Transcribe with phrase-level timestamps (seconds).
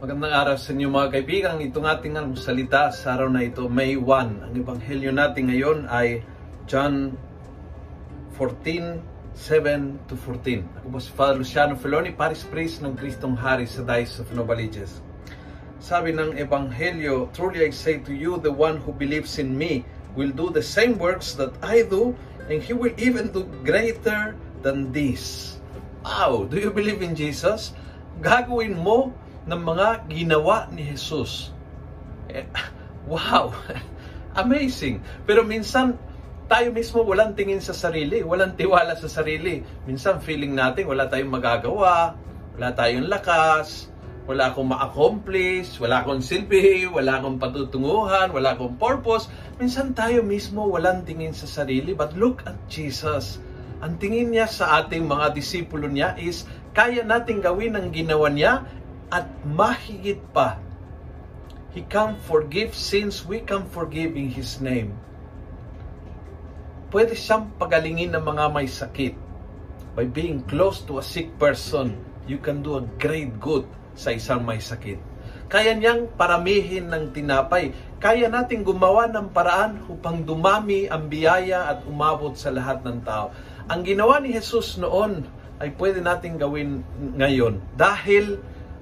[0.00, 1.60] Magandang araw sa inyo mga kaibigan.
[1.60, 4.48] Itong ating ang salita sa araw na ito, May 1.
[4.48, 6.24] Ang ebanghelyo natin ngayon ay
[6.64, 7.20] John
[8.32, 8.96] 14,
[9.36, 10.64] 7 to 14.
[10.80, 15.04] Ako po si Father Luciano Feloni, Paris Priest ng Kristong Hari sa Dice of Novaliches.
[15.84, 19.84] Sabi ng ebanghelyo, Truly I say to you, the one who believes in me
[20.16, 22.16] will do the same works that I do,
[22.48, 24.32] and he will even do greater
[24.64, 25.60] than this.
[26.00, 26.48] Wow!
[26.48, 27.76] Do you believe in Jesus?
[28.24, 29.12] Gagawin mo
[29.46, 31.54] ng mga ginawa ni Jesus.
[32.28, 32.44] Eh,
[33.10, 33.54] wow!
[34.40, 35.00] Amazing!
[35.24, 35.96] Pero minsan,
[36.50, 39.62] tayo mismo walang tingin sa sarili, walang tiwala sa sarili.
[39.86, 42.18] Minsan feeling natin wala tayong magagawa,
[42.58, 43.90] wala tayong lakas,
[44.26, 49.26] wala akong ma-accomplish, wala akong silbi, wala akong patutunguhan, wala akong purpose.
[49.58, 51.94] Minsan tayo mismo walang tingin sa sarili.
[51.94, 53.42] But look at Jesus.
[53.80, 56.44] Ang tingin niya sa ating mga disipulo niya is
[56.76, 58.62] kaya nating gawin ang ginawa niya
[59.10, 60.56] at mahigit pa.
[61.70, 64.94] He can forgive sins we can forgive in His name.
[66.90, 69.14] Pwede siyang pagalingin ng mga may sakit.
[69.94, 71.94] By being close to a sick person,
[72.26, 74.98] you can do a great good sa isang may sakit.
[75.50, 77.74] Kaya niyang paramihin ng tinapay.
[77.98, 83.34] Kaya nating gumawa ng paraan upang dumami ang biyaya at umabot sa lahat ng tao.
[83.66, 85.26] Ang ginawa ni Jesus noon
[85.58, 86.86] ay pwede nating gawin
[87.18, 88.38] ngayon dahil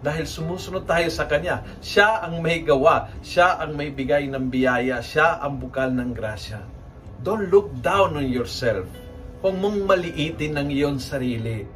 [0.00, 1.60] dahil sumusunod tayo sa Kanya.
[1.84, 6.64] Siya ang may gawa, Siya ang may bigay ng biyaya, Siya ang bukal ng grasya.
[7.20, 8.88] Don't look down on yourself.
[9.44, 11.68] Huwag mong maliitin ang iyong sarili.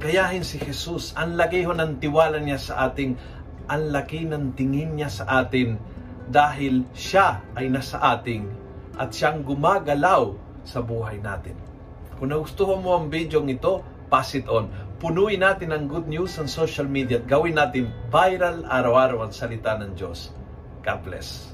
[0.00, 1.12] Gayahin si Jesus.
[1.16, 3.16] Ang laki ho ng tiwala niya sa ating,
[3.68, 5.76] ang laki ng tingin niya sa atin
[6.28, 8.48] dahil siya ay nasa ating
[8.96, 11.56] at siyang gumagalaw sa buhay natin.
[12.16, 14.68] Kung nagustuhan mo ang video ito, pass it on.
[15.02, 19.74] Punuin natin ang good news sa social media at gawin natin viral araw-araw ang salita
[19.74, 20.30] ng Diyos.
[20.86, 21.51] God bless.